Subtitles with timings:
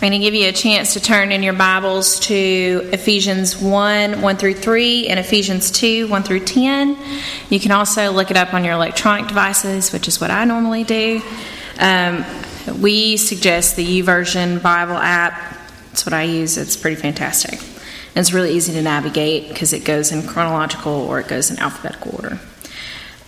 [0.00, 4.22] I'm going to give you a chance to turn in your Bibles to Ephesians 1
[4.22, 6.96] 1 through 3 and Ephesians 2 1 through 10.
[7.50, 10.84] You can also look it up on your electronic devices, which is what I normally
[10.84, 11.20] do.
[11.78, 12.24] Um,
[12.80, 15.58] we suggest the YouVersion Bible app.
[15.88, 16.56] That's what I use.
[16.56, 17.60] It's pretty fantastic.
[17.60, 21.58] And it's really easy to navigate because it goes in chronological or it goes in
[21.58, 22.40] alphabetical order.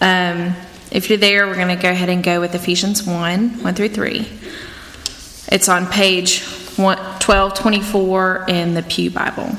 [0.01, 0.55] Um,
[0.91, 3.91] if you're there, we're going to go ahead and go with Ephesians 1 1 through
[3.91, 4.27] 3.
[5.49, 9.51] It's on page 1224 in the Pew Bible.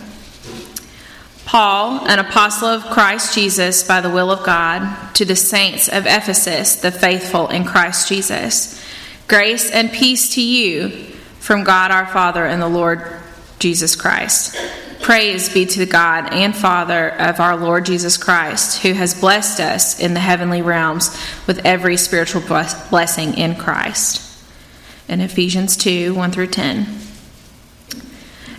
[1.46, 6.06] Paul, an apostle of Christ Jesus by the will of God, to the saints of
[6.06, 8.84] Ephesus, the faithful in Christ Jesus.
[9.28, 10.90] Grace and peace to you
[11.40, 13.22] from God our Father and the Lord
[13.60, 14.58] Jesus Christ.
[15.02, 19.60] Praise be to the God and Father of our Lord Jesus Christ, who has blessed
[19.60, 24.22] us in the heavenly realms with every spiritual blessing in Christ.
[25.10, 26.86] In Ephesians 2 1 through 10.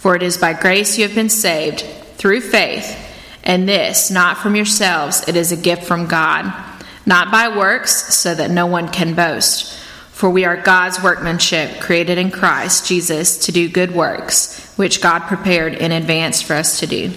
[0.00, 1.82] For it is by grace you have been saved,
[2.16, 2.96] through faith,
[3.44, 6.50] and this, not from yourselves, it is a gift from God,
[7.04, 9.78] not by works, so that no one can boast.
[10.10, 15.20] For we are God's workmanship, created in Christ Jesus to do good works, which God
[15.20, 17.12] prepared in advance for us to do.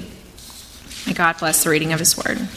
[1.07, 2.49] May God bless the reading of His word.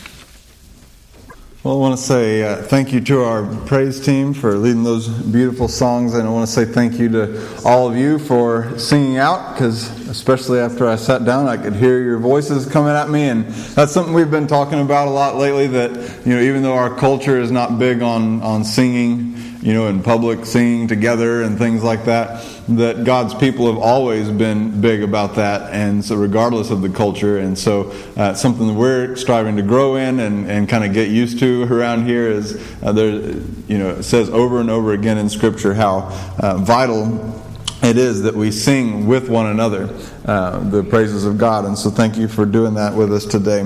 [1.66, 5.08] Well, I want to say uh, thank you to our praise team for leading those
[5.08, 9.16] beautiful songs, and I want to say thank you to all of you for singing
[9.16, 13.24] out because, especially after I sat down, I could hear your voices coming at me,
[13.24, 15.66] and that's something we've been talking about a lot lately.
[15.66, 15.90] That
[16.24, 19.25] you know, even though our culture is not big on on singing,
[19.66, 22.40] you know, in public, singing together and things like that.
[22.68, 27.38] That God's people have always been big about that, and so regardless of the culture,
[27.38, 31.08] and so uh, something that we're striving to grow in and, and kind of get
[31.08, 33.10] used to around here is uh, there,
[33.66, 37.42] you know, it says over and over again in Scripture how uh, vital
[37.82, 39.88] it is that we sing with one another
[40.26, 41.64] uh, the praises of God.
[41.64, 43.62] And so thank you for doing that with us today.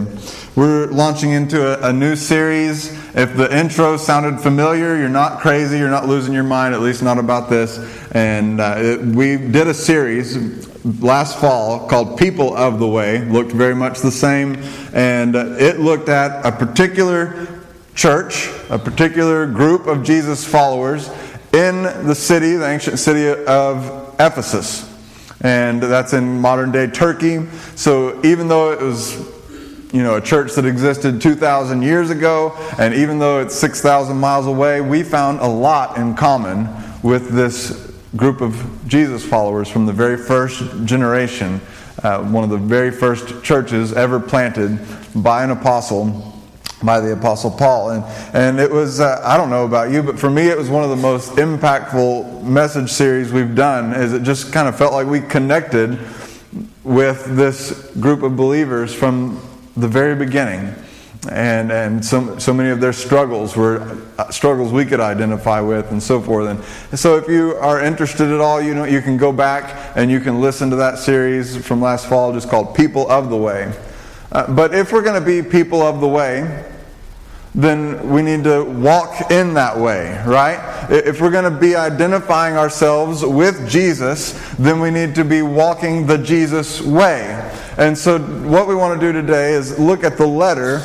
[0.55, 2.93] We're launching into a, a, new series.
[3.17, 7.03] If the intro sounded familiar, you're not crazy, you're not losing your mind, at least
[7.03, 7.79] not about this.
[8.13, 10.69] And uh, it, we did a series
[11.01, 14.57] last fall called People of the Way, looked very much the same.
[14.93, 17.47] And uh, it looked at a particular
[17.95, 21.09] church, a particular group of Jesus followers
[21.55, 24.90] in the city, the ancient city of Ephesus.
[25.43, 27.47] And that's in modern day Turkey.
[27.75, 29.17] So even though it was
[29.93, 34.47] you know, a church that existed 2,000 years ago, and even though it's 6,000 miles
[34.47, 36.69] away, we found a lot in common
[37.03, 41.61] with this group of Jesus followers from the very first generation,
[42.03, 44.79] uh, one of the very first churches ever planted
[45.15, 46.30] by an apostle
[46.83, 47.91] by the Apostle Paul.
[47.91, 48.05] And,
[48.35, 50.83] and it was, uh, I don't know about you, but for me, it was one
[50.85, 55.07] of the most impactful message series we've done, as it just kind of felt like
[55.07, 55.99] we connected
[56.83, 59.41] with this group of believers from
[59.77, 60.75] the very beginning.
[61.31, 65.91] And, and so, so many of their struggles were uh, struggles we could identify with
[65.93, 66.49] and so forth.
[66.49, 70.11] And so if you are interested at all, you know, you can go back and
[70.11, 73.71] you can listen to that series from last fall just called People of the Way.
[74.33, 76.65] Uh, but if we're going to be people of the way,
[77.55, 80.87] then we need to walk in that way, right?
[80.89, 86.07] If we're going to be identifying ourselves with Jesus, then we need to be walking
[86.07, 87.51] the Jesus way.
[87.77, 90.83] And so, what we want to do today is look at the letter,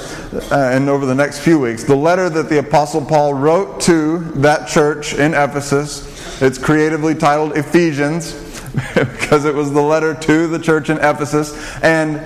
[0.52, 4.20] uh, and over the next few weeks, the letter that the Apostle Paul wrote to
[4.36, 6.42] that church in Ephesus.
[6.42, 8.34] It's creatively titled Ephesians
[8.96, 11.54] because it was the letter to the church in Ephesus.
[11.82, 12.18] And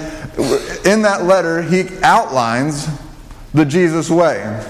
[0.85, 2.87] in that letter, he outlines
[3.53, 4.65] the Jesus way.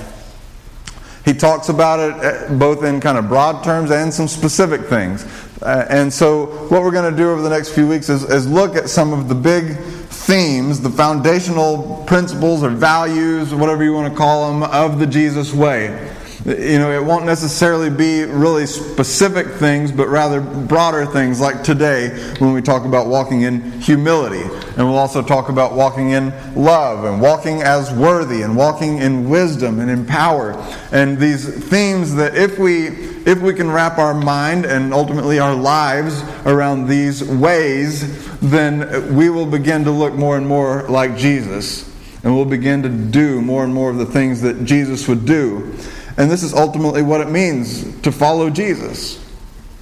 [1.26, 5.26] He talks about it eh, both in kind of broad terms and some specific things.
[5.62, 8.48] Uh, and so, what we're going to do over the next few weeks is, is
[8.48, 14.12] look at some of the big themes, the foundational principles or values, whatever you want
[14.12, 16.10] to call them, of the Jesus way.
[16.46, 22.10] You know, it won't necessarily be really specific things, but rather broader things like today
[22.40, 24.44] when we talk about walking in humility.
[24.78, 29.30] And we'll also talk about walking in love and walking as worthy and walking in
[29.30, 30.54] wisdom and in power.
[30.94, 35.54] And these themes that if we if we can wrap our mind and ultimately our
[35.54, 41.86] lives around these ways, then we will begin to look more and more like Jesus.
[42.24, 45.78] And we'll begin to do more and more of the things that Jesus would do.
[46.20, 49.26] And this is ultimately what it means to follow Jesus.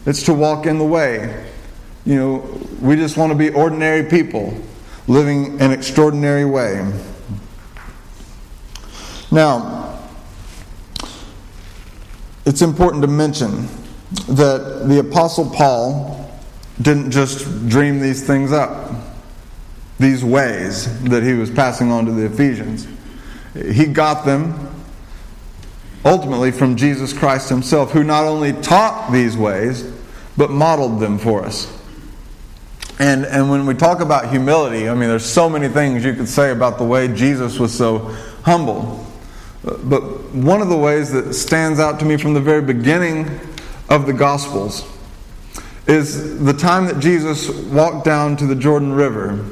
[0.06, 1.48] It's to walk in the way.
[2.06, 4.56] You know, we just want to be ordinary people
[5.08, 6.94] living an extraordinary way.
[9.32, 10.00] Now,
[12.46, 13.68] it's important to mention
[14.28, 16.32] that the Apostle Paul
[16.80, 18.92] didn't just dream these things up,
[19.98, 22.88] these ways that he was passing on to the Ephesians.
[23.56, 24.77] He got them
[26.06, 29.92] ultimately from Jesus Christ himself, who not only taught these ways,
[30.38, 31.74] but modeled them for us.
[33.00, 36.30] And, and when we talk about humility, I mean, there's so many things you could
[36.30, 38.00] say about the way Jesus was so
[38.44, 39.06] humble.
[39.64, 40.02] But
[40.34, 43.40] one of the ways that stands out to me from the very beginning
[43.90, 44.88] of the Gospels
[45.88, 49.46] is the time that Jesus walked down to the Jordan River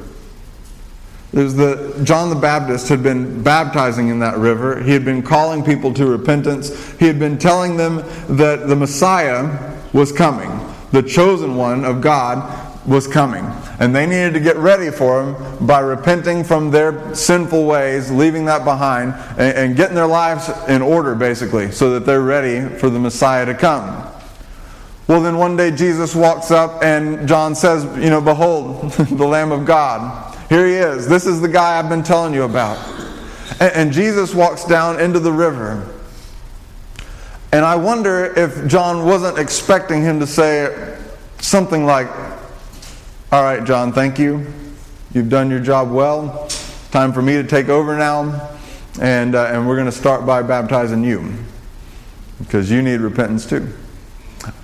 [1.32, 4.82] was the John the Baptist had been baptizing in that river.
[4.82, 6.96] He had been calling people to repentance.
[6.98, 7.96] He had been telling them
[8.36, 10.50] that the Messiah was coming.
[10.92, 13.44] The chosen one of God was coming.
[13.78, 18.44] And they needed to get ready for him by repenting from their sinful ways, leaving
[18.46, 22.88] that behind, and, and getting their lives in order, basically, so that they're ready for
[22.88, 24.06] the Messiah to come.
[25.08, 29.52] Well, then one day Jesus walks up and John says, You know, behold, the Lamb
[29.52, 30.25] of God.
[30.48, 31.08] Here he is.
[31.08, 32.78] This is the guy I've been telling you about.
[33.60, 35.92] And, and Jesus walks down into the river.
[37.52, 40.98] And I wonder if John wasn't expecting him to say
[41.40, 42.08] something like,
[43.32, 44.46] All right, John, thank you.
[45.12, 46.48] You've done your job well.
[46.90, 48.56] Time for me to take over now.
[49.00, 51.32] And, uh, and we're going to start by baptizing you
[52.38, 53.72] because you need repentance too.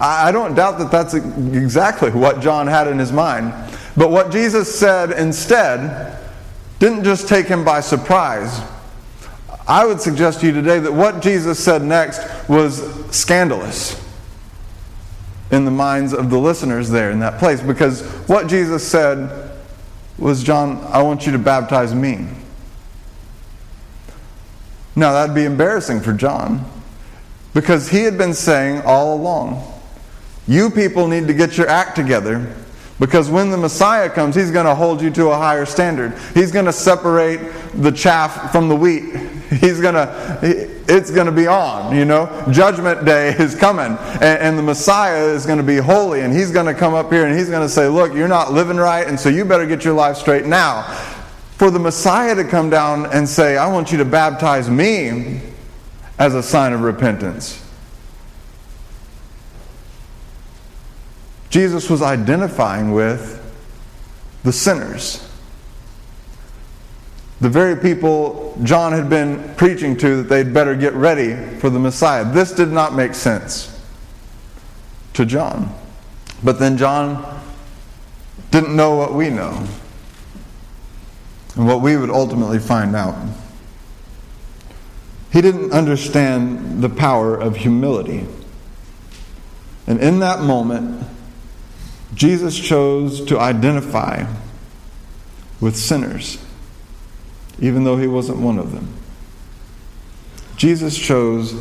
[0.00, 3.52] I, I don't doubt that that's exactly what John had in his mind.
[3.96, 6.18] But what Jesus said instead
[6.78, 8.60] didn't just take him by surprise.
[9.68, 12.82] I would suggest to you today that what Jesus said next was
[13.14, 14.00] scandalous
[15.50, 19.50] in the minds of the listeners there in that place because what Jesus said
[20.18, 22.26] was, John, I want you to baptize me.
[24.96, 26.64] Now, that'd be embarrassing for John
[27.54, 29.62] because he had been saying all along,
[30.46, 32.54] You people need to get your act together
[33.02, 36.16] because when the Messiah comes, he's going to hold you to a higher standard.
[36.34, 37.40] He's going to separate
[37.74, 39.16] the chaff from the wheat.
[39.50, 40.38] He's going to,
[40.86, 42.46] it's going to be on, you know.
[42.52, 46.52] Judgment day is coming, and, and the Messiah is going to be holy, and he's
[46.52, 49.04] going to come up here and he's going to say, Look, you're not living right,
[49.04, 50.82] and so you better get your life straight now.
[51.56, 55.40] For the Messiah to come down and say, I want you to baptize me
[56.20, 57.61] as a sign of repentance
[61.52, 63.38] Jesus was identifying with
[64.42, 65.28] the sinners.
[67.42, 71.78] The very people John had been preaching to that they'd better get ready for the
[71.78, 72.24] Messiah.
[72.24, 73.78] This did not make sense
[75.12, 75.78] to John.
[76.42, 77.42] But then John
[78.50, 79.68] didn't know what we know
[81.54, 83.14] and what we would ultimately find out.
[85.30, 88.26] He didn't understand the power of humility.
[89.86, 91.08] And in that moment,
[92.14, 94.26] Jesus chose to identify
[95.60, 96.44] with sinners,
[97.58, 98.92] even though he wasn't one of them.
[100.56, 101.54] Jesus chose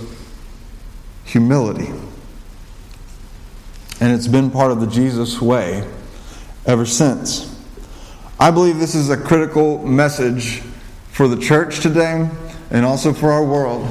[1.24, 1.88] humility.
[4.02, 5.88] And it's been part of the Jesus way
[6.66, 7.48] ever since.
[8.40, 10.62] I believe this is a critical message
[11.12, 12.28] for the church today
[12.72, 13.88] and also for our world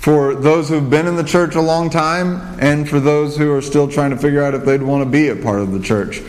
[0.00, 3.60] for those who've been in the church a long time and for those who are
[3.60, 6.22] still trying to figure out if they'd want to be a part of the church.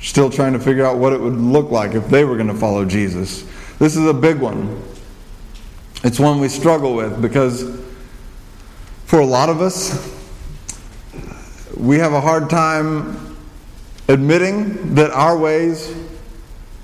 [0.00, 2.54] Still trying to figure out what it would look like if they were going to
[2.54, 3.42] follow Jesus.
[3.80, 4.80] This is a big one.
[6.04, 7.84] It's one we struggle with because
[9.06, 10.16] for a lot of us,
[11.76, 13.36] we have a hard time
[14.06, 15.92] admitting that our ways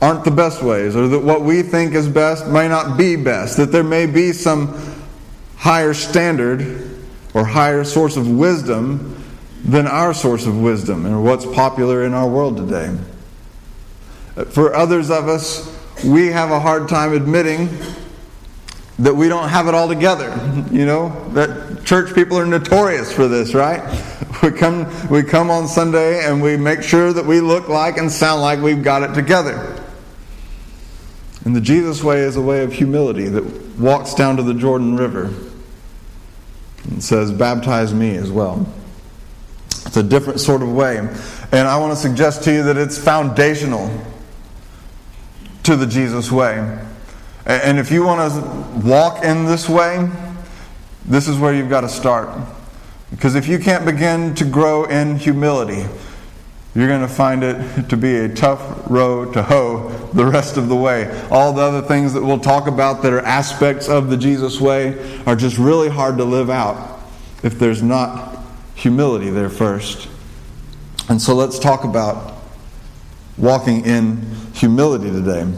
[0.03, 3.59] aren't the best ways, or that what we think is best may not be best,
[3.59, 4.90] that there may be some
[5.61, 6.91] higher standard
[7.35, 9.23] or higher source of wisdom
[9.63, 12.97] than our source of wisdom and what's popular in our world today.
[14.47, 17.69] For others of us, we have a hard time admitting
[19.01, 20.35] that we don't have it all together.
[20.71, 23.83] You know, that church people are notorious for this, right?
[24.43, 28.11] We come, we come on Sunday and we make sure that we look like and
[28.11, 29.85] sound like we've got it together.
[31.45, 33.45] And the Jesus way is a way of humility that
[33.79, 35.35] walks down to the Jordan River
[36.85, 38.67] and says, Baptize me as well.
[39.87, 40.99] It's a different sort of way.
[40.99, 43.91] And I want to suggest to you that it's foundational
[45.65, 46.79] to the Jesus way.
[47.47, 50.09] And if you want to walk in this way,
[51.05, 52.29] this is where you've got to start.
[53.11, 55.87] Because if you can't begin to grow in humility,
[56.75, 60.69] you're going to find it to be a tough row to hoe the rest of
[60.69, 61.11] the way.
[61.31, 65.21] All the other things that we'll talk about that are aspects of the Jesus way
[65.27, 67.01] are just really hard to live out
[67.43, 68.39] if there's not
[68.77, 70.09] humility there first.
[71.09, 72.35] And so let's talk about
[73.37, 74.19] walking in
[74.55, 75.53] humility today.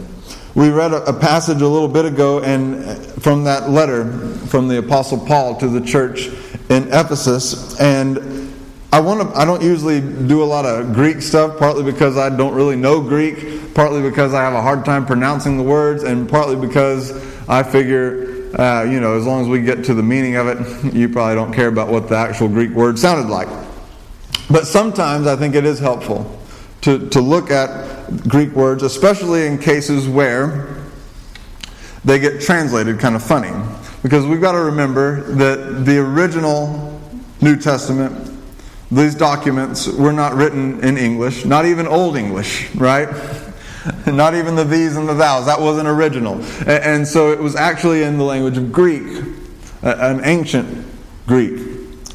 [0.55, 4.11] We read a, passage a little bit ago and from that letter
[4.47, 6.27] from the apostle Paul to the church
[6.69, 8.42] in Ephesus and
[8.93, 12.29] I want to I don't usually do a lot of Greek stuff partly because I
[12.29, 16.29] don't really know Greek, partly because I have a hard time pronouncing the words and
[16.29, 17.11] partly because
[17.49, 20.93] I figure uh, you know, as long as we get to the meaning of it,
[20.93, 23.47] you probably don't care about what the actual Greek word sounded like.
[24.47, 26.39] But sometimes I think it is helpful
[26.81, 30.83] to, to look at Greek words, especially in cases where
[32.05, 33.53] they get translated kind of funny.
[34.03, 37.01] Because we've got to remember that the original
[37.41, 38.32] New Testament,
[38.95, 43.09] these documents were not written in English, not even Old English, right?
[44.07, 45.45] Not even the these and the thous.
[45.45, 46.41] That wasn't original.
[46.65, 49.25] And so it was actually in the language of Greek,
[49.81, 50.85] an ancient
[51.27, 51.59] Greek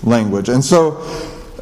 [0.03, 0.49] language.
[0.49, 1.03] And so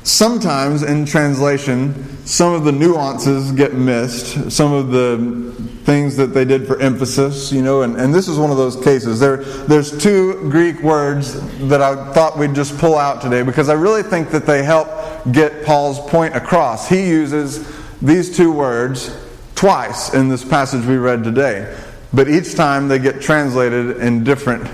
[0.05, 5.53] sometimes in translation, some of the nuances get missed, some of the
[5.85, 8.77] things that they did for emphasis, you know, and, and this is one of those
[8.83, 9.21] cases.
[9.21, 13.75] There, there's two Greek words that I thought we'd just pull out today because I
[13.75, 14.89] really think that they help
[15.33, 16.89] get Paul's point across.
[16.89, 17.67] He uses
[18.01, 19.17] these two words
[19.55, 21.77] twice in this passage we read today,
[22.13, 24.69] but each time they get translated in different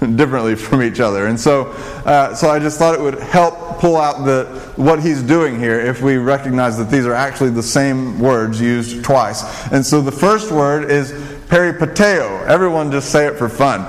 [0.16, 1.26] differently from each other.
[1.26, 1.66] And so,
[2.04, 4.44] uh, so I just thought it would help pull out the
[4.76, 9.04] what he's doing here if we recognize that these are actually the same words used
[9.04, 9.42] twice.
[9.72, 11.12] And so the first word is
[11.48, 12.46] peripateo.
[12.46, 13.84] Everyone just say it for fun.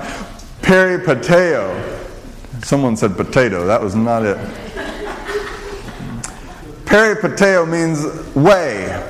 [0.62, 1.94] Peripateo.
[2.62, 3.66] Someone said potato.
[3.66, 4.65] That was not it.
[6.86, 9.06] Peripateo means way,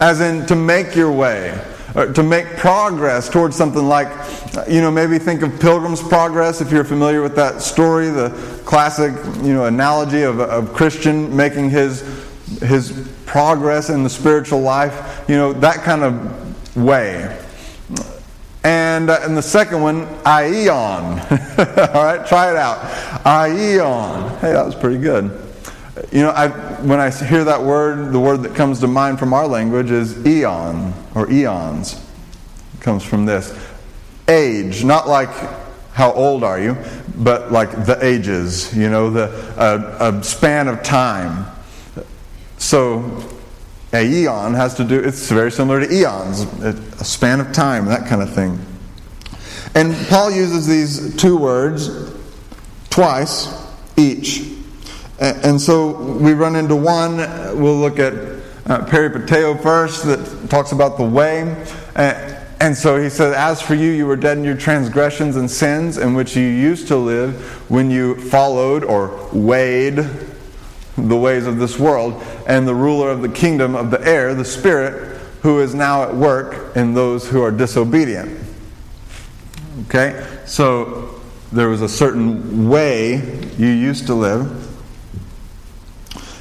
[0.00, 1.60] as in to make your way
[1.96, 4.08] to make progress towards something like,
[4.68, 8.28] you know, maybe think of Pilgrim's Progress if you're familiar with that story, the
[8.66, 12.02] classic, you know, analogy of a Christian making his
[12.60, 17.42] his progress in the spiritual life, you know, that kind of way.
[18.62, 21.94] And, uh, and the second one, aion.
[21.94, 22.78] All right, try it out.
[23.24, 24.38] Aion.
[24.40, 25.45] Hey, that was pretty good.
[26.12, 26.48] You know, I,
[26.82, 30.24] when I hear that word, the word that comes to mind from our language is
[30.26, 31.94] eon or eons.
[32.74, 33.56] It comes from this.
[34.28, 35.30] Age, not like
[35.92, 36.76] how old are you,
[37.16, 39.26] but like the ages, you know, the
[39.98, 41.46] a span of time.
[42.58, 43.24] So
[43.92, 48.06] a eon has to do, it's very similar to eons, a span of time, that
[48.08, 48.60] kind of thing.
[49.74, 51.90] And Paul uses these two words
[52.90, 53.48] twice
[53.96, 54.55] each.
[55.18, 57.16] And so we run into one,
[57.58, 61.64] we'll look at uh, peripateo first, that talks about the way.
[62.58, 65.98] And so he says, As for you, you were dead in your transgressions and sins
[65.98, 69.96] in which you used to live when you followed or weighed
[70.96, 74.44] the ways of this world, and the ruler of the kingdom of the air, the
[74.44, 78.40] Spirit, who is now at work in those who are disobedient.
[79.82, 80.26] Okay?
[80.46, 81.20] So
[81.52, 83.16] there was a certain way
[83.58, 84.65] you used to live.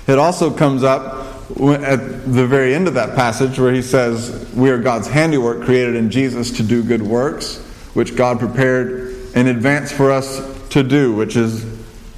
[0.07, 4.69] It also comes up at the very end of that passage where he says, We
[4.69, 7.57] are God's handiwork created in Jesus to do good works,
[7.93, 11.65] which God prepared in advance for us to do, which is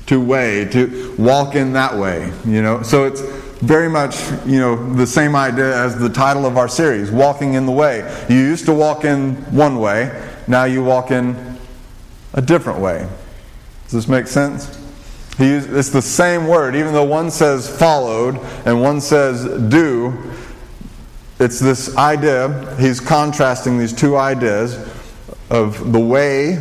[0.07, 2.31] to weigh, to walk in that way.
[2.45, 3.21] You know, so it's
[3.59, 7.65] very much, you know, the same idea as the title of our series, Walking in
[7.65, 8.25] the Way.
[8.29, 11.57] You used to walk in one way, now you walk in
[12.33, 13.07] a different way.
[13.85, 14.86] Does this make sense?
[15.39, 20.33] It's the same word, even though one says followed and one says do.
[21.39, 24.75] It's this idea, he's contrasting these two ideas
[25.49, 26.55] of the way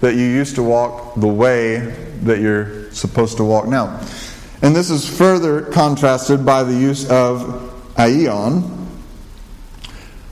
[0.00, 1.78] that you used to walk, the way
[2.22, 4.00] that you're supposed to walk now.
[4.62, 8.62] And this is further contrasted by the use of aion,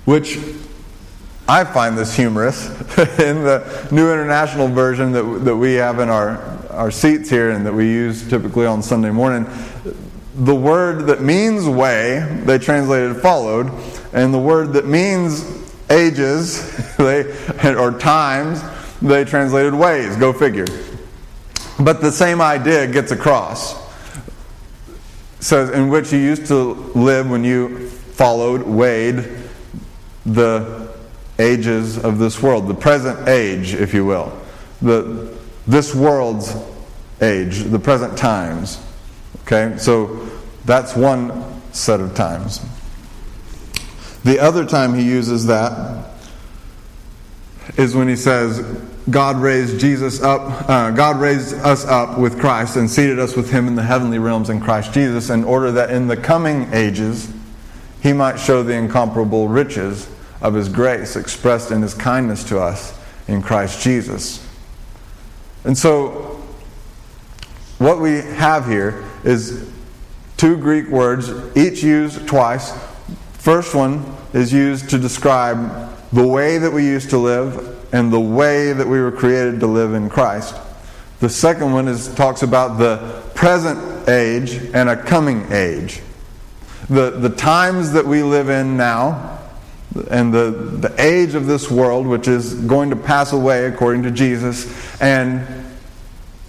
[0.05, 0.39] which
[1.49, 2.69] I find this humorous
[3.19, 7.67] in the New International Version that, that we have in our, our seats here and
[7.67, 9.47] that we use typically on Sunday morning.
[10.37, 13.71] The word that means way, they translated followed,
[14.13, 15.45] and the word that means
[15.91, 17.25] ages they,
[17.65, 18.63] or times,
[19.03, 20.17] they translated ways.
[20.17, 20.67] Go figure.
[21.81, 23.77] But the same idea gets across.
[25.41, 29.25] Says, in which you used to live when you followed, weighed
[30.27, 30.89] the
[31.41, 34.33] ages of this world, the present age, if you will,
[34.83, 35.38] the,
[35.69, 36.57] this world's
[37.21, 38.83] age, the present times.
[39.43, 40.29] Okay, so
[40.65, 42.61] that's one set of times.
[44.25, 46.07] The other time he uses that
[47.77, 48.61] is when he says,
[49.11, 53.51] God raised Jesus up, uh, God raised us up with Christ and seated us with
[53.51, 57.33] him in the heavenly realms in Christ Jesus in order that in the coming ages
[58.03, 60.09] he might show the incomparable riches
[60.41, 62.99] of his grace expressed in his kindness to us
[63.29, 64.48] in Christ Jesus.
[65.65, 66.41] And so,
[67.79, 69.71] what we have here is
[70.37, 72.73] two Greek words, each used twice.
[73.35, 78.21] First one is used to describe the way that we used to live and the
[78.21, 80.55] way that we were created to live in Christ.
[81.21, 86.01] The second one is talks about the present age and a coming age.
[86.89, 89.38] The, the times that we live in now
[90.11, 94.11] and the, the age of this world, which is going to pass away according to
[94.11, 95.47] Jesus, and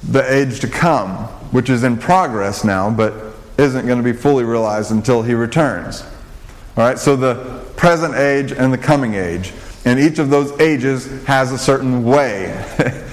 [0.03, 3.13] the age to come, which is in progress now, but
[3.57, 6.03] isn't going to be fully realized until he returns.
[6.77, 9.53] All right, so the present age and the coming age.
[9.85, 12.45] And each of those ages has a certain way.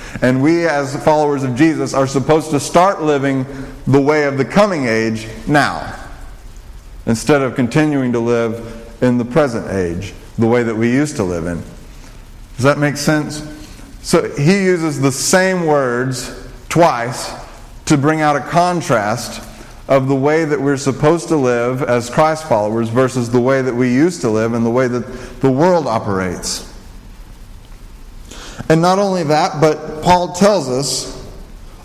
[0.22, 3.46] and we, as followers of Jesus, are supposed to start living
[3.86, 5.94] the way of the coming age now,
[7.06, 11.24] instead of continuing to live in the present age, the way that we used to
[11.24, 11.62] live in.
[12.56, 13.42] Does that make sense?
[14.02, 17.34] So he uses the same words twice
[17.86, 19.42] to bring out a contrast
[19.88, 23.74] of the way that we're supposed to live as Christ followers versus the way that
[23.74, 26.72] we used to live and the way that the world operates.
[28.68, 31.16] And not only that, but Paul tells us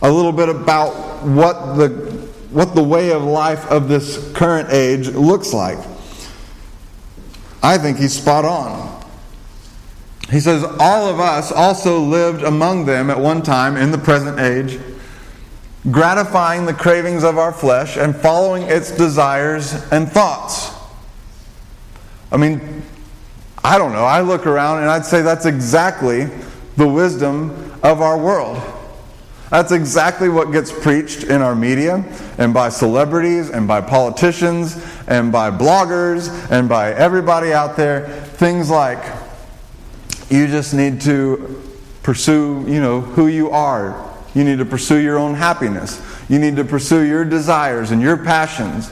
[0.01, 1.89] a little bit about what the,
[2.49, 5.77] what the way of life of this current age looks like.
[7.63, 9.01] I think he's spot on.
[10.31, 14.39] He says, All of us also lived among them at one time in the present
[14.39, 14.79] age,
[15.91, 20.71] gratifying the cravings of our flesh and following its desires and thoughts.
[22.31, 22.81] I mean,
[23.63, 24.05] I don't know.
[24.05, 26.29] I look around and I'd say that's exactly
[26.77, 28.57] the wisdom of our world.
[29.51, 32.05] That's exactly what gets preached in our media
[32.37, 38.07] and by celebrities and by politicians and by bloggers and by everybody out there.
[38.07, 39.03] Things like
[40.29, 41.61] you just need to
[42.01, 44.09] pursue, you know, who you are.
[44.33, 46.01] You need to pursue your own happiness.
[46.29, 48.89] You need to pursue your desires and your passions.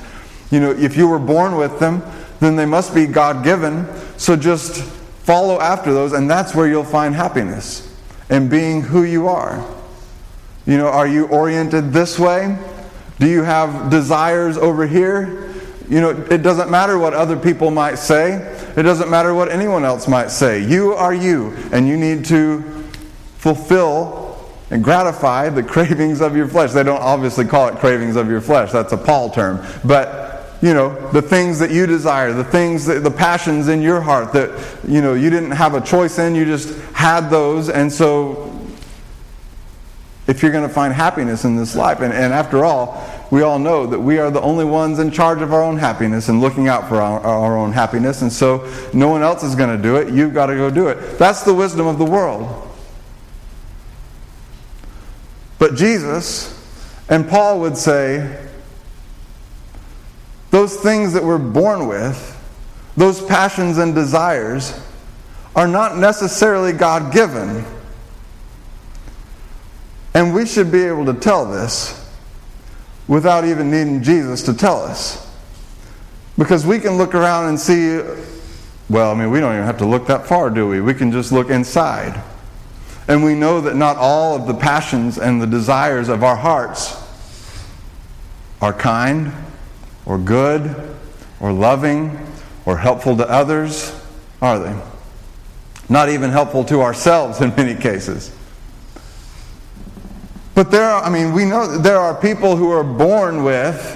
[0.52, 2.04] You know, if you were born with them,
[2.42, 3.88] then they must be God given.
[4.18, 4.84] So just
[5.24, 7.98] follow after those, and that's where you'll find happiness
[8.30, 9.66] and being who you are.
[10.70, 12.56] You know, are you oriented this way?
[13.18, 15.52] Do you have desires over here?
[15.90, 18.34] You know, it doesn't matter what other people might say.
[18.78, 20.64] It doesn't matter what anyone else might say.
[20.64, 22.62] You are you, and you need to
[23.40, 26.72] fulfill and gratify the cravings of your flesh.
[26.72, 28.72] They don't obviously call it cravings of your flesh.
[28.72, 29.66] That's a Paul term.
[29.84, 30.28] But
[30.62, 34.34] you know the things that you desire the things that the passions in your heart
[34.34, 34.50] that
[34.86, 38.49] you know you didn't have a choice in you just had those and so
[40.30, 42.02] if you're going to find happiness in this life.
[42.02, 45.42] And, and after all, we all know that we are the only ones in charge
[45.42, 48.22] of our own happiness and looking out for our, our own happiness.
[48.22, 50.14] And so no one else is going to do it.
[50.14, 51.18] You've got to go do it.
[51.18, 52.48] That's the wisdom of the world.
[55.58, 56.56] But Jesus
[57.10, 58.48] and Paul would say,
[60.52, 62.36] those things that we're born with,
[62.96, 64.80] those passions and desires,
[65.56, 67.66] are not necessarily God given.
[70.14, 71.96] And we should be able to tell this
[73.08, 75.28] without even needing Jesus to tell us.
[76.38, 78.02] Because we can look around and see,
[78.90, 80.80] well, I mean, we don't even have to look that far, do we?
[80.80, 82.22] We can just look inside.
[83.08, 86.96] And we know that not all of the passions and the desires of our hearts
[88.62, 89.34] are kind
[90.06, 90.96] or good
[91.40, 92.18] or loving
[92.66, 94.00] or helpful to others,
[94.42, 94.80] are they?
[95.90, 98.36] Not even helpful to ourselves in many cases.
[100.56, 103.96] But there are, I mean, we know there are people who are born with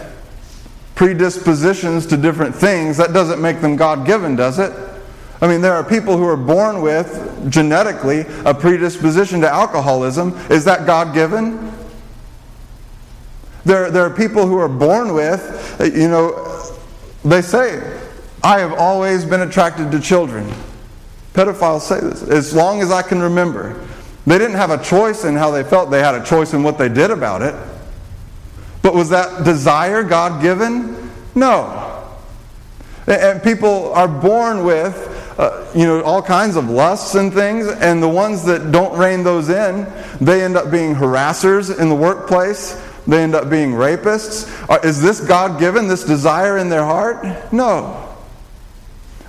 [0.96, 2.98] predispositions to different things.
[2.98, 4.72] That doesn't make them God given, does it?
[5.42, 10.34] I mean, there are people who are born with genetically a predisposition to alcoholism.
[10.50, 11.74] Is that God given?
[13.66, 16.74] There, there are people who are born with, uh, you know,
[17.26, 18.00] they say,
[18.44, 20.50] I have always been attracted to children.
[21.34, 23.88] Pedophiles say this, as long as I can remember.
[24.26, 26.78] They didn't have a choice in how they felt, they had a choice in what
[26.78, 27.56] they did about it.
[28.82, 31.12] But was that desire God given?
[31.36, 31.90] No.
[33.08, 38.04] And people are born with uh, you know, all kinds of lusts and things, and
[38.04, 42.80] the ones that don't rein those in, they end up being harassers in the workplace.
[43.08, 44.48] They end up being rapists.
[44.70, 47.52] Uh, is this God given, this desire in their heart?
[47.52, 48.16] No.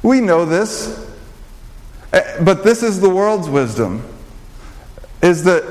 [0.03, 1.01] We know this.
[2.13, 4.05] But this is the world's wisdom.
[5.25, 5.65] Is that,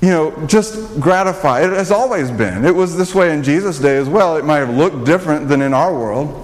[0.00, 1.62] you know, just gratify.
[1.62, 2.64] It has always been.
[2.64, 4.36] It was this way in Jesus' day as well.
[4.36, 6.38] It might have looked different than in our world.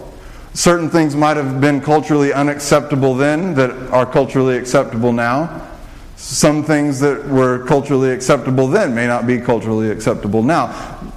[0.52, 5.68] Certain things might have been culturally unacceptable then that are culturally acceptable now.
[6.16, 11.12] Some things that were culturally acceptable then may not be culturally acceptable now.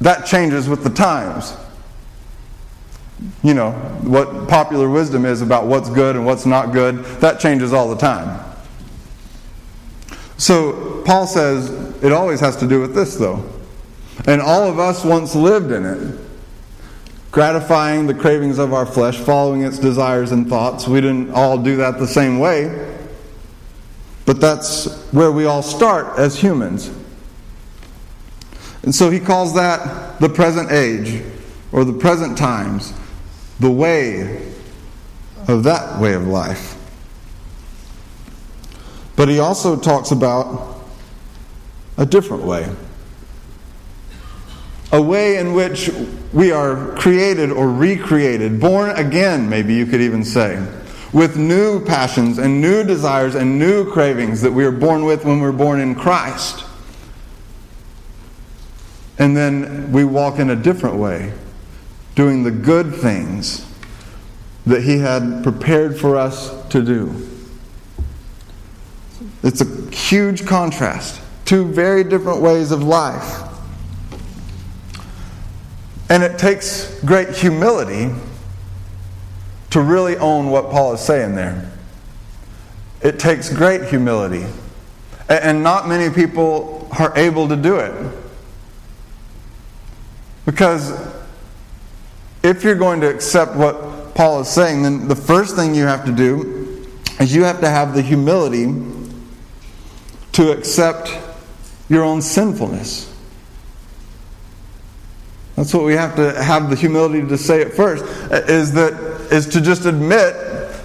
[0.00, 1.56] That changes with the times.
[3.42, 3.72] You know,
[4.02, 7.96] what popular wisdom is about what's good and what's not good, that changes all the
[7.96, 8.47] time.
[10.38, 11.70] So, Paul says
[12.02, 13.44] it always has to do with this, though.
[14.26, 16.18] And all of us once lived in it
[17.30, 20.88] gratifying the cravings of our flesh, following its desires and thoughts.
[20.88, 22.96] We didn't all do that the same way,
[24.24, 26.90] but that's where we all start as humans.
[28.82, 31.22] And so he calls that the present age,
[31.72, 32.94] or the present times,
[33.60, 34.52] the way
[35.48, 36.77] of that way of life.
[39.18, 40.80] But he also talks about
[41.98, 42.74] a different way
[44.90, 45.90] a way in which
[46.32, 50.66] we are created or recreated, born again, maybe you could even say,
[51.12, 55.40] with new passions and new desires and new cravings that we are born with when
[55.40, 56.64] we're born in Christ.
[59.18, 61.34] And then we walk in a different way,
[62.14, 63.66] doing the good things
[64.64, 67.37] that He had prepared for us to do.
[69.42, 71.20] It's a huge contrast.
[71.44, 73.42] Two very different ways of life.
[76.10, 78.10] And it takes great humility
[79.70, 81.70] to really own what Paul is saying there.
[83.02, 84.46] It takes great humility.
[85.28, 87.92] And not many people are able to do it.
[90.46, 90.98] Because
[92.42, 96.06] if you're going to accept what Paul is saying, then the first thing you have
[96.06, 96.86] to do
[97.20, 98.66] is you have to have the humility
[100.38, 101.10] to accept
[101.88, 103.12] your own sinfulness.
[105.56, 108.04] That's what we have to have the humility to say at first,
[108.48, 108.92] is that
[109.32, 110.34] is to just admit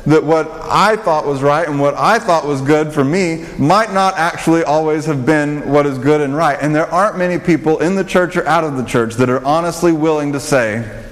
[0.08, 3.94] that what I thought was right and what I thought was good for me might
[3.94, 6.58] not actually always have been what is good and right.
[6.60, 9.46] And there aren't many people in the church or out of the church that are
[9.46, 11.04] honestly willing to say,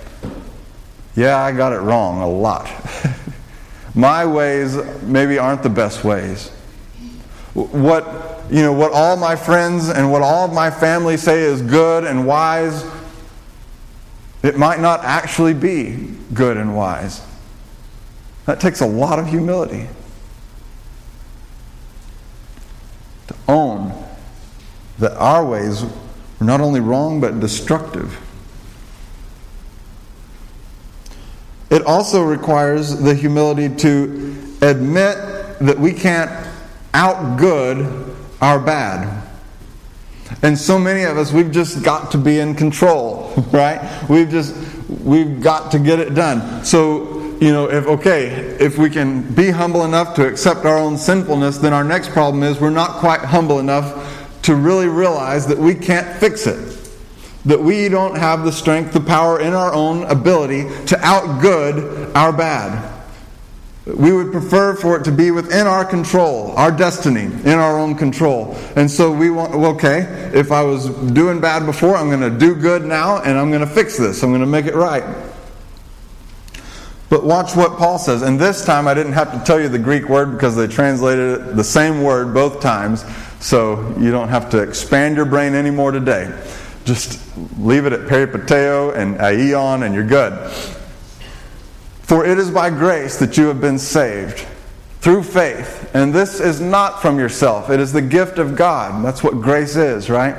[1.15, 2.71] Yeah, I got it wrong a lot.
[3.93, 6.49] My ways maybe aren't the best ways.
[7.53, 12.03] What you know, what all my friends and what all my family say is good
[12.03, 12.85] and wise
[14.43, 17.21] it might not actually be good and wise.
[18.45, 19.87] That takes a lot of humility.
[23.27, 23.93] To own
[24.97, 28.19] that our ways are not only wrong but destructive.
[31.69, 35.17] It also requires the humility to admit
[35.59, 36.31] that we can't
[36.93, 38.10] outgood
[38.41, 39.27] our bad.
[40.41, 44.05] And so many of us, we've just got to be in control, right?
[44.09, 44.55] We've just,
[44.89, 46.65] we've got to get it done.
[46.65, 50.97] So, you know, if, okay, if we can be humble enough to accept our own
[50.97, 55.57] sinfulness, then our next problem is we're not quite humble enough to really realize that
[55.57, 56.77] we can't fix it.
[57.45, 62.31] That we don't have the strength, the power in our own ability to outgood our
[62.31, 62.90] bad.
[63.85, 67.95] We would prefer for it to be within our control, our destiny, in our own
[67.95, 68.55] control.
[68.75, 70.01] And so we want, okay,
[70.35, 73.61] if I was doing bad before, I'm going to do good now and I'm going
[73.61, 74.21] to fix this.
[74.21, 75.03] I'm going to make it right.
[77.09, 78.21] But watch what Paul says.
[78.21, 81.41] And this time I didn't have to tell you the Greek word because they translated
[81.41, 83.03] it the same word both times.
[83.39, 86.39] So you don't have to expand your brain anymore today.
[86.85, 87.19] Just
[87.57, 90.33] leave it at peripateo and aion and you're good.
[92.11, 94.45] For it is by grace that you have been saved
[94.99, 95.89] through faith.
[95.95, 99.05] And this is not from yourself, it is the gift of God.
[99.05, 100.35] That's what grace is, right?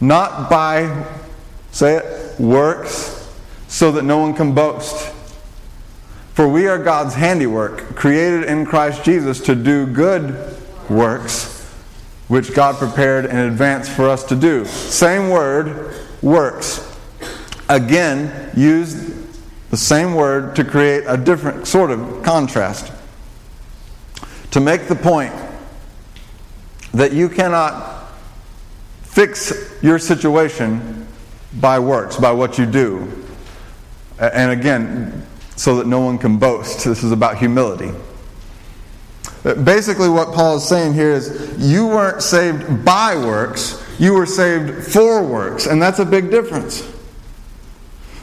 [0.00, 1.06] Not by,
[1.72, 3.28] say it, works,
[3.66, 5.12] so that no one can boast.
[6.34, 10.56] For we are God's handiwork, created in Christ Jesus to do good
[10.88, 11.68] works,
[12.28, 14.66] which God prepared in advance for us to do.
[14.66, 16.96] Same word, works.
[17.68, 19.17] Again, used
[19.70, 22.92] the same word to create a different sort of contrast
[24.50, 25.34] to make the point
[26.92, 28.08] that you cannot
[29.02, 31.06] fix your situation
[31.60, 33.12] by works, by what you do.
[34.18, 35.26] And again,
[35.56, 36.84] so that no one can boast.
[36.84, 37.90] This is about humility.
[39.44, 44.26] Uh, basically, what Paul is saying here is you weren't saved by works, you were
[44.26, 45.66] saved for works.
[45.66, 46.82] And that's a big difference.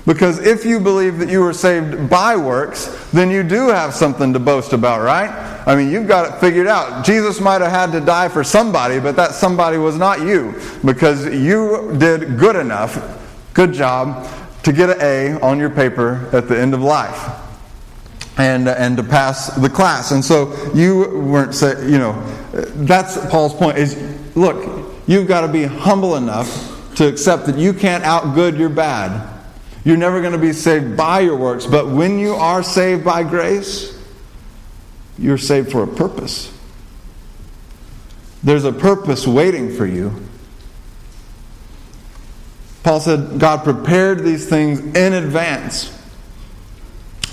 [0.05, 4.33] Because if you believe that you were saved by works, then you do have something
[4.33, 5.31] to boast about, right?
[5.67, 7.03] I mean, you've got it figured out.
[7.03, 11.25] Jesus might have had to die for somebody, but that somebody was not you because
[11.25, 12.99] you did good enough,
[13.55, 14.27] good job,
[14.61, 17.41] to get an A on your paper at the end of life.
[18.37, 20.11] And, and to pass the class.
[20.11, 23.95] And so you weren't, say, you know, that's Paul's point is
[24.35, 29.34] look, you've got to be humble enough to accept that you can't outgood your bad
[29.85, 33.23] you're never going to be saved by your works, but when you are saved by
[33.23, 33.97] grace,
[35.17, 36.51] you're saved for a purpose.
[38.43, 40.21] There's a purpose waiting for you.
[42.83, 45.91] Paul said God prepared these things in advance.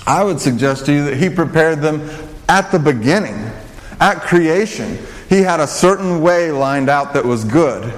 [0.05, 2.07] I would suggest to you that He prepared them
[2.47, 3.51] at the beginning,
[3.99, 4.99] at creation.
[5.27, 7.91] He had a certain way lined out that was good.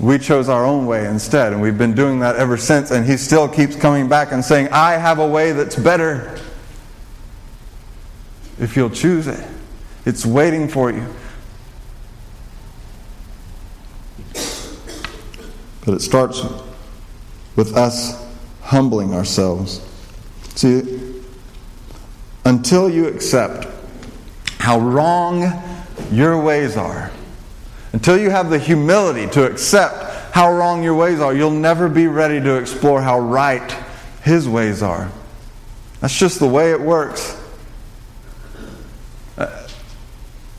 [0.00, 3.18] We chose our own way instead, and we've been doing that ever since, and he
[3.18, 6.40] still keeps coming back and saying, I have a way that's better.
[8.58, 9.46] If you'll choose it,
[10.06, 11.06] it's waiting for you.
[15.84, 16.42] But it starts
[17.56, 18.26] with us
[18.62, 19.86] humbling ourselves.
[20.54, 21.22] See,
[22.46, 23.66] until you accept
[24.58, 25.62] how wrong
[26.10, 27.10] your ways are,
[27.92, 32.06] until you have the humility to accept how wrong your ways are, you'll never be
[32.06, 33.76] ready to explore how right
[34.22, 35.10] His ways are.
[36.00, 37.36] That's just the way it works.
[39.36, 39.68] Uh,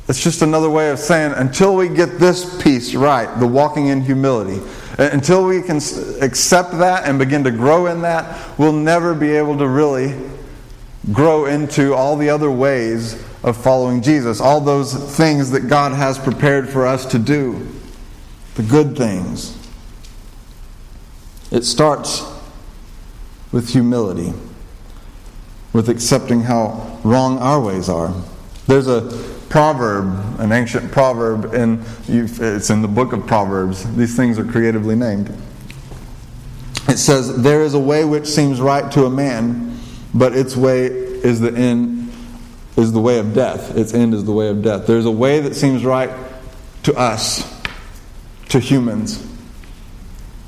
[0.08, 4.02] it's just another way of saying until we get this piece right, the walking in
[4.02, 4.62] humility,
[5.00, 5.78] uh, until we can
[6.22, 10.20] accept that and begin to grow in that, we'll never be able to really
[11.14, 16.20] grow into all the other ways of following Jesus, all those things that God has
[16.20, 17.68] prepared for us to do,
[18.56, 19.58] the good things.
[21.50, 22.24] It starts
[23.52, 24.34] with humility,
[25.74, 28.14] with accepting how wrong our ways are.
[28.68, 29.02] There's a
[29.50, 33.92] proverb, an ancient proverb, and it's in the book of Proverbs.
[33.96, 35.36] These things are creatively named.
[36.88, 39.78] It says, There is a way which seems right to a man,
[40.14, 42.01] but its way is the end
[42.78, 43.76] is the way of death.
[43.76, 44.88] Its end is the way of death.
[44.88, 46.12] There's a way that seems right
[46.84, 47.62] to us,
[48.50, 49.26] to humans.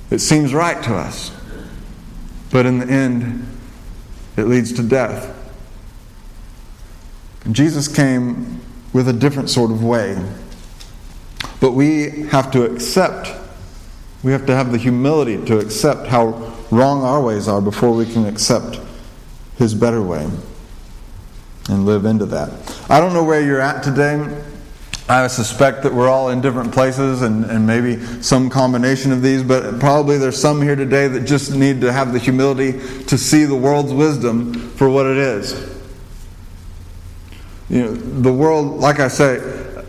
[0.09, 1.31] It seems right to us.
[2.51, 3.47] But in the end,
[4.37, 5.29] it leads to death.
[7.51, 8.61] Jesus came
[8.93, 10.17] with a different sort of way.
[11.59, 13.31] But we have to accept,
[14.23, 18.05] we have to have the humility to accept how wrong our ways are before we
[18.05, 18.79] can accept
[19.57, 20.29] His better way
[21.69, 22.51] and live into that.
[22.89, 24.41] I don't know where you're at today.
[25.07, 29.43] I suspect that we're all in different places and, and maybe some combination of these,
[29.43, 32.73] but probably there's some here today that just need to have the humility
[33.05, 35.53] to see the world's wisdom for what it is.
[37.69, 39.37] You know, the world, like I say,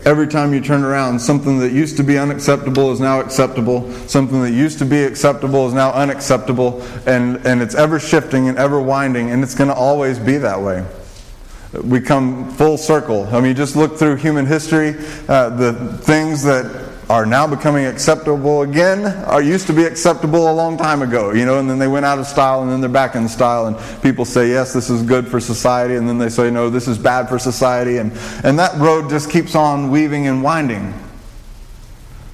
[0.05, 3.93] every time you turn around, something that used to be unacceptable is now acceptable.
[4.09, 6.83] Something that used to be acceptable is now unacceptable.
[7.07, 10.61] And, and it's ever shifting and ever winding, and it's going to always be that
[10.61, 10.85] way
[11.83, 13.27] we come full circle.
[13.35, 14.95] I mean, just look through human history,
[15.29, 20.55] uh, the things that are now becoming acceptable again are used to be acceptable a
[20.55, 22.89] long time ago, you know, and then they went out of style and then they're
[22.89, 26.31] back in style and people say, yes, this is good for society, and then they
[26.31, 30.27] say, no, this is bad for society, and, and that road just keeps on weaving
[30.27, 30.95] and winding,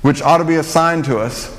[0.02, 1.56] which ought to be a sign to us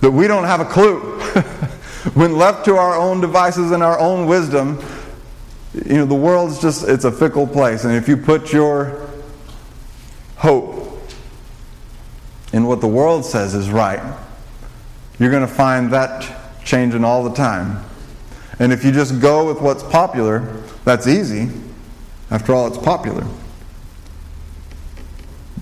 [0.00, 1.00] that we don't have a clue.
[2.14, 4.78] when left to our own devices and our own wisdom,
[5.84, 7.84] you know, the world's just, it's a fickle place.
[7.84, 9.08] And if you put your
[10.36, 11.00] hope
[12.52, 14.00] in what the world says is right,
[15.18, 17.84] you're going to find that changing all the time.
[18.58, 21.50] And if you just go with what's popular, that's easy.
[22.30, 23.26] After all, it's popular.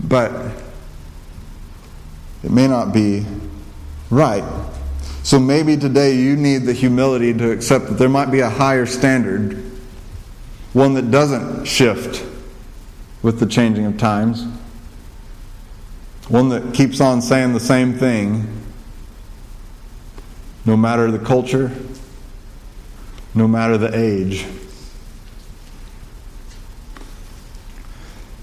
[0.03, 0.53] But
[2.43, 3.27] it may not be
[4.11, 4.45] right.
[5.23, 8.87] So maybe today you need the humility to accept that there might be a higher
[8.87, 9.64] standard,
[10.75, 12.27] one that doesn't shift
[13.23, 14.45] with the changing of times,
[16.29, 18.61] one that keeps on saying the same thing
[20.67, 21.71] no matter the culture,
[23.35, 24.47] no matter the age.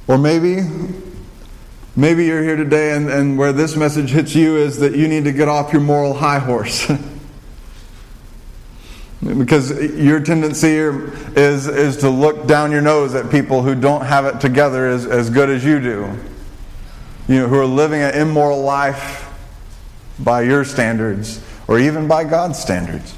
[0.07, 0.61] Or maybe
[1.95, 5.25] maybe you're here today and, and where this message hits you is that you need
[5.25, 6.89] to get off your moral high horse.
[9.23, 14.25] because your tendency is, is to look down your nose at people who don't have
[14.25, 16.17] it together as, as good as you do.
[17.27, 19.29] You know, who are living an immoral life
[20.19, 23.15] by your standards or even by God's standards.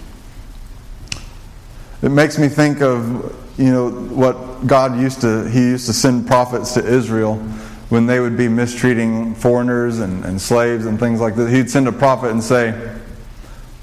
[2.01, 6.27] It makes me think of, you know, what God used to, He used to send
[6.27, 7.37] prophets to Israel
[7.87, 11.49] when they would be mistreating foreigners and, and slaves and things like that.
[11.49, 12.99] He'd send a prophet and say,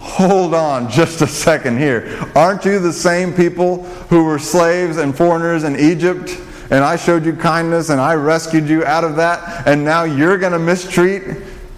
[0.00, 2.18] Hold on just a second here.
[2.34, 6.36] Aren't you the same people who were slaves and foreigners in Egypt?
[6.70, 10.38] And I showed you kindness and I rescued you out of that, and now you're
[10.38, 11.22] going to mistreat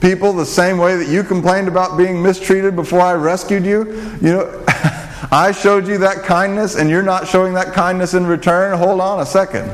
[0.00, 3.94] people the same way that you complained about being mistreated before I rescued you?
[4.20, 4.64] You know,
[5.30, 8.76] I showed you that kindness and you're not showing that kindness in return.
[8.76, 9.72] Hold on a second.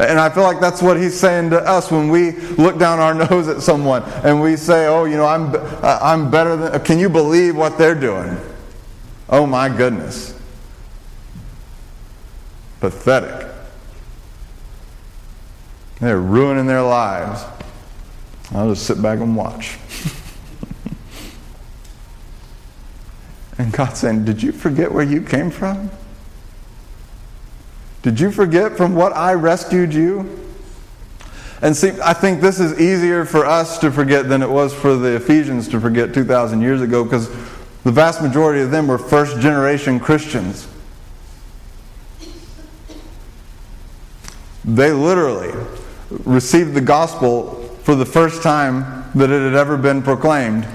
[0.00, 3.14] And I feel like that's what he's saying to us when we look down our
[3.30, 7.08] nose at someone and we say, "Oh, you know, I'm I'm better than can you
[7.08, 8.38] believe what they're doing?"
[9.28, 10.34] Oh my goodness.
[12.80, 13.46] Pathetic.
[16.00, 17.44] They're ruining their lives.
[18.52, 19.78] I'll just sit back and watch.
[23.58, 25.90] and God's saying, Did you forget where you came from?
[28.02, 30.38] Did you forget from what I rescued you?
[31.62, 34.96] And see, I think this is easier for us to forget than it was for
[34.96, 37.28] the Ephesians to forget 2,000 years ago because
[37.84, 40.66] the vast majority of them were first generation Christians.
[44.64, 45.52] They literally
[46.24, 50.66] received the gospel for the first time that it had ever been proclaimed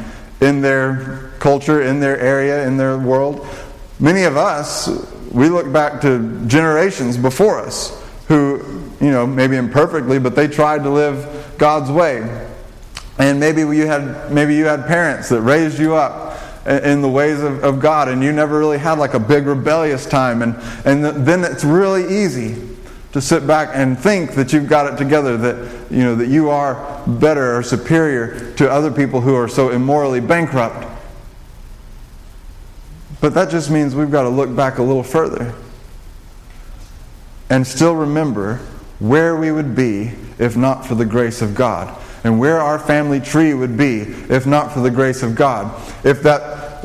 [0.42, 3.48] in their culture, in their area, in their world.
[4.00, 10.18] Many of us, we look back to generations before us who, you know, maybe imperfectly,
[10.18, 12.48] but they tried to live God's way.
[13.18, 17.42] And maybe you had maybe you had parents that raised you up in the ways
[17.42, 21.04] of, of God, and you never really had like a big rebellious time, and and
[21.26, 22.62] then it's really easy
[23.12, 26.50] to sit back and think that you've got it together, that you know that you
[26.50, 30.95] are better or superior to other people who are so immorally bankrupt.
[33.22, 35.54] But that just means we've got to look back a little further
[37.50, 38.58] and still remember
[39.00, 43.20] where we would be if not for the grace of God, and where our family
[43.20, 44.00] tree would be
[44.30, 45.74] if not for the grace of God.
[46.04, 46.84] If that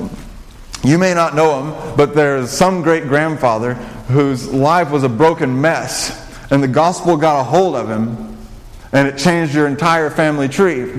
[0.85, 3.75] you may not know him, but there's some great grandfather
[4.09, 8.37] whose life was a broken mess, and the gospel got a hold of him,
[8.93, 10.93] and it changed your entire family tree.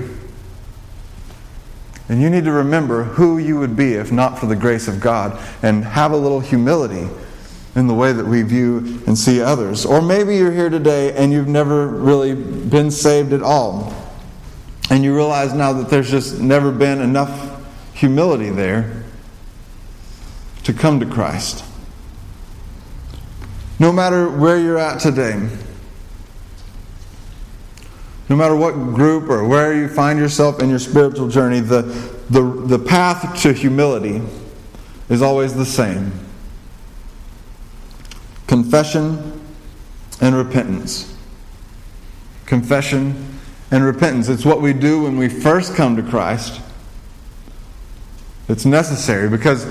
[2.12, 5.00] And you need to remember who you would be if not for the grace of
[5.00, 7.08] God, and have a little humility
[7.74, 9.86] in the way that we view and see others.
[9.86, 13.94] Or maybe you're here today and you've never really been saved at all.
[14.90, 19.04] And you realize now that there's just never been enough humility there
[20.64, 21.64] to come to Christ.
[23.78, 25.48] No matter where you're at today,
[28.32, 31.82] no matter what group or where you find yourself in your spiritual journey, the,
[32.30, 34.22] the, the path to humility
[35.10, 36.10] is always the same
[38.46, 39.38] confession
[40.22, 41.14] and repentance.
[42.46, 43.38] Confession
[43.70, 44.30] and repentance.
[44.30, 46.58] It's what we do when we first come to Christ.
[48.48, 49.66] It's necessary because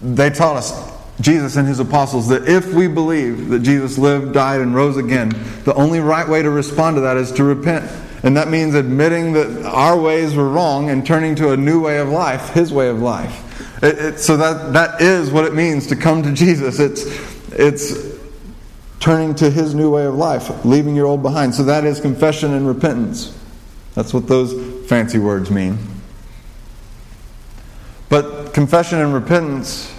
[0.00, 4.60] they taught us Jesus and his apostles that if we believe that Jesus lived, died,
[4.60, 5.30] and rose again,
[5.64, 7.90] the only right way to respond to that is to repent.
[8.22, 11.98] And that means admitting that our ways were wrong and turning to a new way
[11.98, 13.82] of life, his way of life.
[13.82, 16.80] It, it, so that, that is what it means to come to Jesus.
[16.80, 17.04] It's,
[17.52, 18.16] it's
[19.00, 21.54] turning to his new way of life, leaving your old behind.
[21.54, 23.36] So that is confession and repentance.
[23.94, 25.78] That's what those fancy words mean.
[28.08, 29.92] But confession and repentance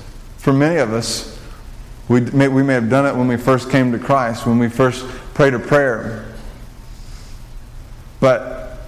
[0.48, 1.38] for many of us,
[2.08, 4.70] we may, we may have done it when we first came to Christ, when we
[4.70, 6.34] first prayed a prayer.
[8.22, 8.80] But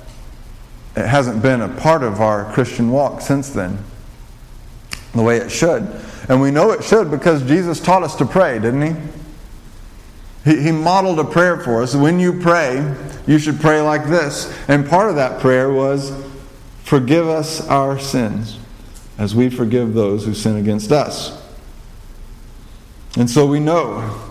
[0.96, 3.78] it hasn't been a part of our Christian walk since then,
[5.14, 5.86] the way it should.
[6.30, 8.96] And we know it should because Jesus taught us to pray, didn't
[10.46, 10.52] he?
[10.56, 11.94] He, he modeled a prayer for us.
[11.94, 12.96] When you pray,
[13.28, 14.58] you should pray like this.
[14.70, 16.14] And part of that prayer was,
[16.86, 18.58] Forgive us our sins
[19.18, 21.49] as we forgive those who sin against us.
[23.18, 24.30] And so we know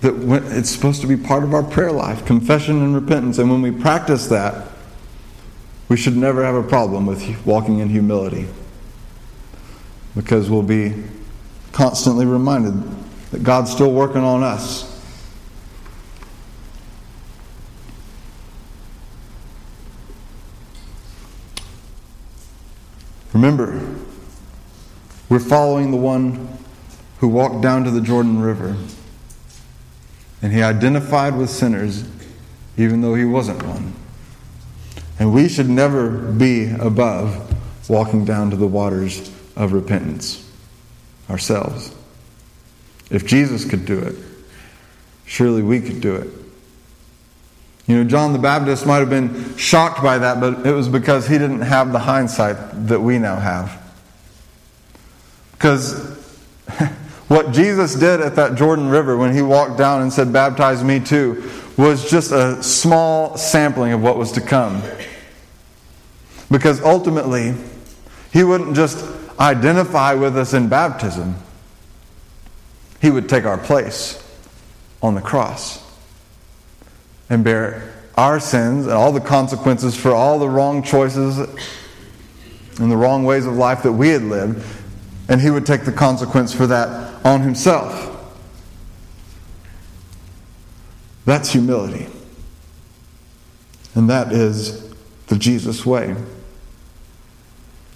[0.00, 0.14] that
[0.56, 3.38] it's supposed to be part of our prayer life confession and repentance.
[3.38, 4.68] And when we practice that,
[5.88, 8.48] we should never have a problem with walking in humility
[10.16, 10.94] because we'll be
[11.72, 12.74] constantly reminded
[13.30, 14.88] that God's still working on us.
[23.32, 23.96] Remember,
[25.28, 26.58] we're following the one
[27.22, 28.76] who walked down to the Jordan River
[30.42, 32.04] and he identified with sinners
[32.76, 33.94] even though he wasn't one.
[35.20, 37.54] And we should never be above
[37.88, 40.50] walking down to the waters of repentance
[41.30, 41.94] ourselves.
[43.08, 44.16] If Jesus could do it,
[45.24, 46.28] surely we could do it.
[47.86, 51.28] You know, John the Baptist might have been shocked by that, but it was because
[51.28, 53.80] he didn't have the hindsight that we now have.
[55.52, 56.11] Because
[57.32, 61.00] what Jesus did at that Jordan River when he walked down and said, Baptize me
[61.00, 64.82] too, was just a small sampling of what was to come.
[66.50, 67.54] Because ultimately,
[68.34, 69.02] he wouldn't just
[69.40, 71.36] identify with us in baptism,
[73.00, 74.22] he would take our place
[75.02, 75.82] on the cross
[77.30, 81.38] and bear our sins and all the consequences for all the wrong choices
[82.78, 84.62] and the wrong ways of life that we had lived,
[85.30, 88.08] and he would take the consequence for that on himself.
[91.24, 92.06] That's humility.
[93.94, 94.90] And that is
[95.26, 96.16] the Jesus way.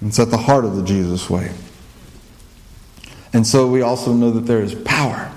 [0.02, 1.52] It's at the heart of the Jesus way.
[3.32, 5.32] And so we also know that there is power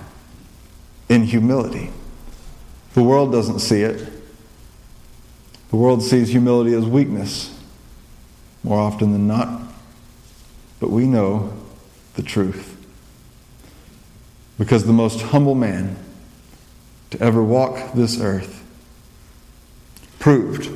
[1.08, 1.90] in humility.
[2.94, 4.08] The world doesn't see it.
[5.70, 7.58] The world sees humility as weakness
[8.64, 9.62] more often than not.
[10.80, 11.54] But we know
[12.16, 12.69] the truth.
[14.60, 15.96] Because the most humble man
[17.12, 18.64] to ever walk this earth
[20.20, 20.70] proved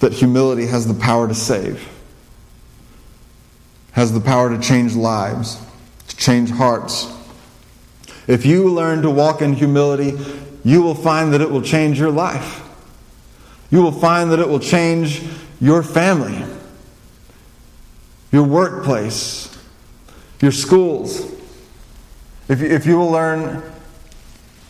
[0.00, 1.88] that humility has the power to save,
[3.92, 5.64] has the power to change lives,
[6.08, 7.06] to change hearts.
[8.26, 10.18] If you learn to walk in humility,
[10.64, 12.60] you will find that it will change your life.
[13.70, 15.22] You will find that it will change
[15.60, 16.44] your family,
[18.32, 19.56] your workplace,
[20.40, 21.32] your schools.
[22.52, 23.62] If you, if you will learn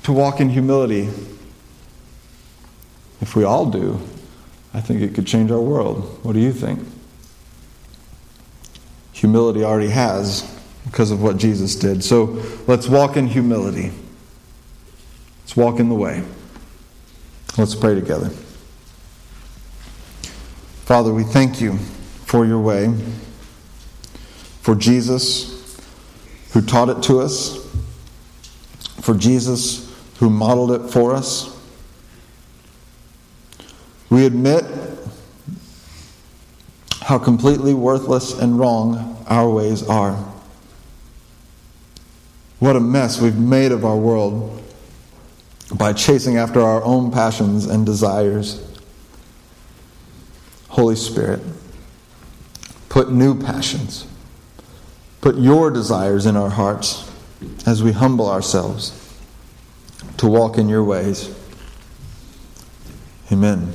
[0.04, 1.08] to walk in humility,
[3.20, 4.00] if we all do,
[4.72, 6.20] I think it could change our world.
[6.22, 6.78] What do you think?
[9.14, 10.48] Humility already has
[10.84, 12.04] because of what Jesus did.
[12.04, 13.90] So let's walk in humility.
[15.40, 16.22] Let's walk in the way.
[17.58, 18.28] Let's pray together.
[20.84, 21.78] Father, we thank you
[22.26, 22.94] for your way,
[24.60, 25.52] for Jesus
[26.52, 27.61] who taught it to us,
[29.02, 31.60] for Jesus who modeled it for us.
[34.08, 34.64] We admit
[37.00, 40.12] how completely worthless and wrong our ways are.
[42.60, 44.62] What a mess we've made of our world
[45.74, 48.64] by chasing after our own passions and desires.
[50.68, 51.40] Holy Spirit,
[52.88, 54.06] put new passions,
[55.20, 57.11] put your desires in our hearts
[57.66, 58.98] as we humble ourselves
[60.18, 61.34] to walk in your ways.
[63.30, 63.72] Amen.